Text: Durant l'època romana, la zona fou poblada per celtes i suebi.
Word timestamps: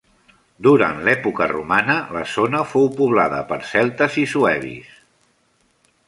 Durant 0.67 1.01
l'època 1.07 1.47
romana, 1.51 1.97
la 2.15 2.23
zona 2.31 2.61
fou 2.71 2.89
poblada 2.95 3.41
per 3.51 3.59
celtes 3.73 4.17
i 4.23 4.27
suebi. 4.35 4.73